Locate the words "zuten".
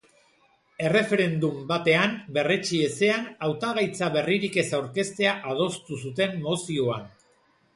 6.07-6.35